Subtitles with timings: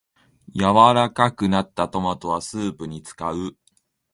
[0.55, 3.55] 柔らかくなったトマトはスープに使う